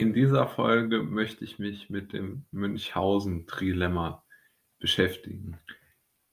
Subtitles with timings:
[0.00, 4.24] In dieser Folge möchte ich mich mit dem Münchhausen-Trilemma
[4.78, 5.58] beschäftigen.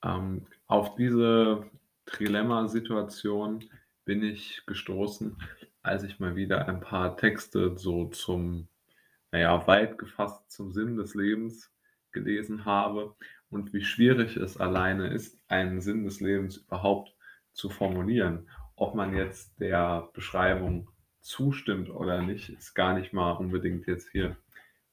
[0.01, 1.69] Ähm, auf diese
[2.05, 3.65] Trilemma-Situation
[4.05, 5.35] bin ich gestoßen,
[5.81, 8.69] als ich mal wieder ein paar Texte so zum,
[9.33, 11.70] naja, weit gefasst zum Sinn des Lebens
[12.13, 13.18] gelesen habe
[13.49, 17.13] und wie schwierig es alleine ist, einen Sinn des Lebens überhaupt
[17.52, 18.48] zu formulieren.
[18.77, 20.90] Ob man jetzt der Beschreibung
[21.27, 24.38] zustimmt oder nicht, ist gar nicht mal unbedingt jetzt hier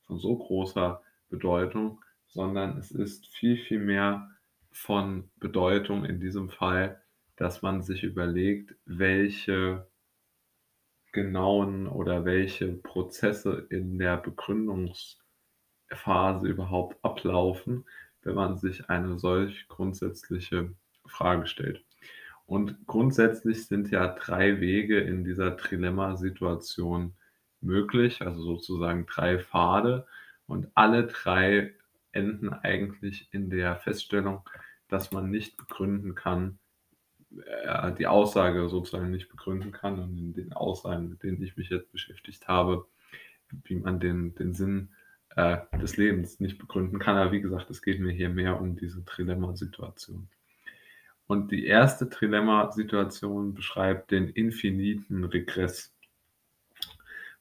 [0.06, 4.30] von so großer Bedeutung, sondern es ist viel, viel mehr
[4.72, 7.00] von Bedeutung in diesem Fall,
[7.36, 9.86] dass man sich überlegt, welche
[11.12, 17.84] genauen oder welche Prozesse in der Begründungsphase überhaupt ablaufen,
[18.22, 20.74] wenn man sich eine solch grundsätzliche
[21.06, 21.84] Frage stellt.
[22.46, 27.14] Und grundsätzlich sind ja drei Wege in dieser Trilemma-Situation
[27.60, 30.06] möglich, also sozusagen drei Pfade.
[30.46, 31.74] Und alle drei
[32.12, 34.48] enden eigentlich in der Feststellung,
[34.88, 36.58] dass man nicht begründen kann,
[37.46, 41.70] äh, die Aussage sozusagen nicht begründen kann und in den Aussagen, mit denen ich mich
[41.70, 42.86] jetzt beschäftigt habe,
[43.64, 44.90] wie man den, den Sinn
[45.36, 47.16] äh, des Lebens nicht begründen kann.
[47.16, 50.28] Aber wie gesagt, es geht mir hier mehr um diese Trilemma-Situation.
[51.26, 55.94] Und die erste Trilemma-Situation beschreibt den infiniten Regress.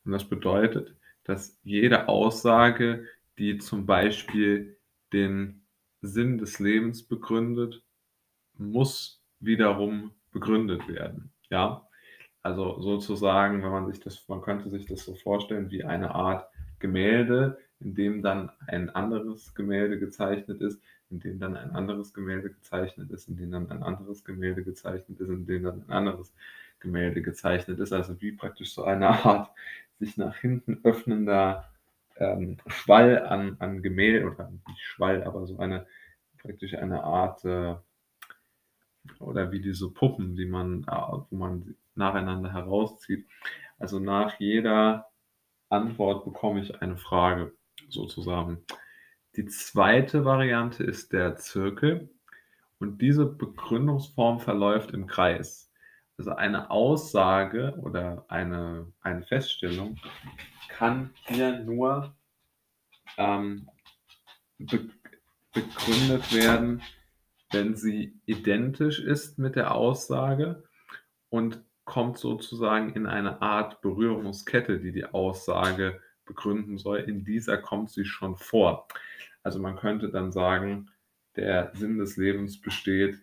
[0.06, 3.06] Und das bedeutet, dass jede Aussage,
[3.38, 4.78] die zum Beispiel
[5.12, 5.66] den
[6.02, 7.84] Sinn des Lebens begründet,
[8.58, 11.32] muss wiederum begründet werden.
[11.50, 11.88] Ja,
[12.42, 16.50] also sozusagen, wenn man sich das, man könnte sich das so vorstellen wie eine Art
[16.80, 20.82] Gemälde, in dem dann ein anderes Gemälde gezeichnet ist,
[21.14, 25.20] in dem dann ein anderes Gemälde gezeichnet ist, in dem dann ein anderes Gemälde gezeichnet
[25.20, 26.34] ist, in dem dann ein anderes
[26.80, 27.94] Gemälde gezeichnet ist.
[27.94, 29.52] Also wie praktisch so eine Art
[30.00, 31.70] sich nach hinten öffnender
[32.18, 35.86] ähm, Schwall an, an Gemälde, oder nicht Schwall, aber so eine
[36.40, 37.76] praktisch eine Art äh,
[39.20, 40.96] oder wie diese Puppen, die man, äh,
[41.30, 43.28] wo man nacheinander herauszieht.
[43.78, 45.12] Also nach jeder
[45.70, 47.54] Antwort bekomme ich eine Frage
[47.90, 48.66] sozusagen.
[49.36, 52.10] Die zweite Variante ist der Zirkel
[52.80, 55.72] und diese Begründungsform verläuft im Kreis.
[56.18, 59.98] Also eine Aussage oder eine, eine Feststellung
[60.70, 62.16] kann hier nur
[63.18, 63.70] ähm,
[64.58, 64.90] be
[65.52, 66.82] begründet werden,
[67.52, 70.64] wenn sie identisch ist mit der Aussage
[71.30, 77.00] und kommt sozusagen in eine Art Berührungskette, die die Aussage begründen soll.
[77.00, 78.88] In dieser kommt sie schon vor.
[79.44, 80.90] Also man könnte dann sagen,
[81.36, 83.20] der Sinn des Lebens besteht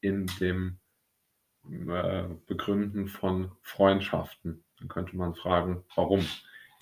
[0.00, 0.78] in dem
[1.70, 4.62] äh, Begründen von Freundschaften.
[4.78, 6.26] Dann könnte man fragen, warum?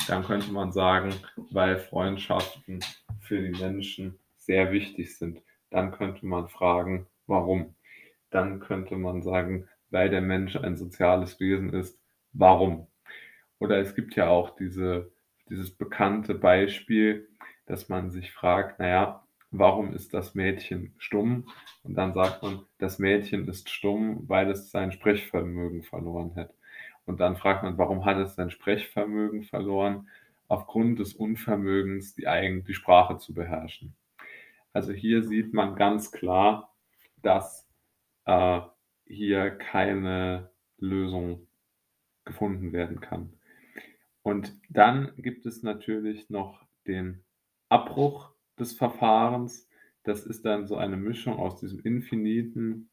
[0.09, 2.81] Dann könnte man sagen, weil Freundschaften
[3.21, 5.41] für die Menschen sehr wichtig sind.
[5.71, 7.77] Dann könnte man fragen, warum?
[8.31, 12.01] Dann könnte man sagen, weil der Mensch ein soziales Wesen ist,
[12.33, 12.89] warum?
[13.59, 15.13] Oder es gibt ja auch diese,
[15.49, 17.29] dieses bekannte Beispiel,
[17.67, 21.49] dass man sich fragt, naja, warum ist das Mädchen stumm?
[21.83, 26.55] Und dann sagt man, das Mädchen ist stumm, weil es sein Sprechvermögen verloren hat.
[27.05, 30.09] Und dann fragt man, warum hat es sein Sprechvermögen verloren?
[30.49, 33.95] Aufgrund des Unvermögens, die, eigen, die Sprache zu beherrschen.
[34.73, 36.75] Also hier sieht man ganz klar,
[37.23, 37.69] dass
[38.27, 38.61] äh,
[39.07, 41.47] hier keine Lösung
[42.25, 43.33] gefunden werden kann.
[44.23, 47.25] Und dann gibt es natürlich noch den
[47.69, 49.69] Abbruch des Verfahrens.
[50.05, 52.91] Das ist dann so eine Mischung aus diesem infiniten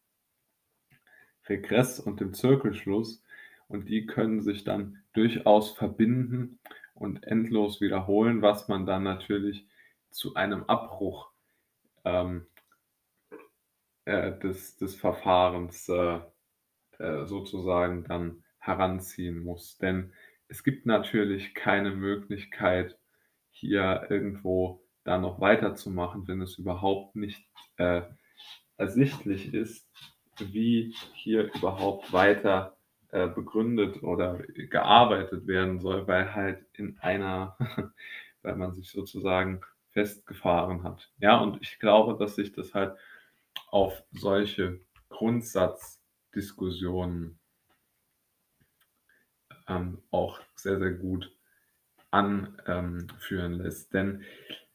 [1.47, 3.23] Regress und dem Zirkelschluss.
[3.68, 6.59] Und die können sich dann durchaus verbinden
[6.95, 9.68] und endlos wiederholen, was man dann natürlich
[10.09, 11.31] zu einem Abbruch
[12.03, 12.47] ähm,
[14.06, 16.19] äh, des, des Verfahrens äh,
[16.97, 19.78] äh, sozusagen dann heranziehen muss.
[19.78, 20.13] Denn
[20.50, 22.98] es gibt natürlich keine Möglichkeit,
[23.51, 27.48] hier irgendwo da noch weiterzumachen, wenn es überhaupt nicht
[27.78, 28.01] äh,
[28.78, 29.88] ersichtlich ist,
[30.40, 32.75] wie hier überhaupt weiter
[33.12, 37.56] äh, begründet oder gearbeitet werden soll, weil halt in einer,
[38.42, 39.62] weil man sich sozusagen
[39.92, 41.12] festgefahren hat.
[41.19, 42.98] Ja, und ich glaube, dass sich das halt
[43.72, 44.80] auf solche
[45.10, 47.38] Grundsatzdiskussionen
[49.69, 51.31] ähm, auch sehr, sehr gut
[52.12, 53.94] anführen lässt.
[53.94, 54.24] Denn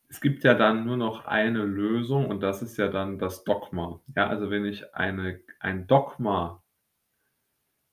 [0.09, 4.01] es gibt ja dann nur noch eine Lösung und das ist ja dann das Dogma.
[4.15, 6.63] Ja, also wenn ich eine, ein Dogma,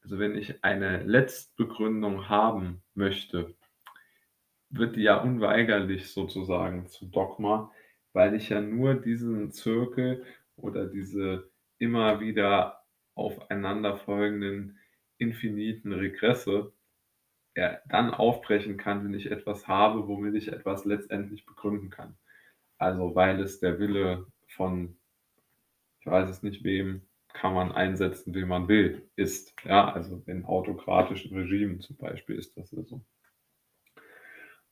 [0.03, 3.55] also wenn ich eine Letztbegründung haben möchte,
[4.69, 7.71] wird die ja unweigerlich sozusagen zu Dogma,
[8.13, 10.23] weil ich ja nur diesen Zirkel
[10.55, 12.83] oder diese immer wieder
[13.15, 14.77] aufeinanderfolgenden
[15.17, 16.71] infiniten Regresse
[17.55, 22.17] ja, dann aufbrechen kann, wenn ich etwas habe, womit ich etwas letztendlich begründen kann.
[22.77, 24.97] Also weil es der Wille von,
[25.99, 27.01] ich weiß es nicht wem,
[27.33, 29.53] kann man einsetzen, wie man will, ist.
[29.63, 33.01] Ja, also in autokratischen Regimen zum Beispiel ist das so.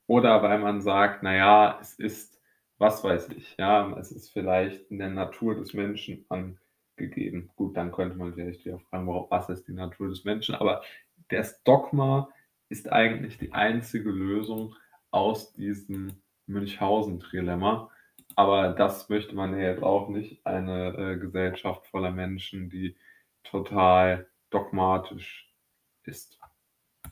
[0.08, 2.42] Oder weil man sagt, naja, es ist,
[2.78, 7.52] was weiß ich, ja, es ist vielleicht in der Natur des Menschen angegeben.
[7.56, 10.56] Gut, dann könnte man vielleicht wieder fragen, was ist die Natur des Menschen?
[10.56, 10.81] Aber
[11.30, 12.30] das Dogma
[12.69, 14.75] ist eigentlich die einzige Lösung
[15.12, 17.89] aus diesem Münchhausen-Trilemma.
[18.36, 20.45] Aber das möchte man ja jetzt auch nicht.
[20.45, 22.95] Eine äh, Gesellschaft voller Menschen, die
[23.44, 25.51] total dogmatisch
[26.04, 26.39] ist.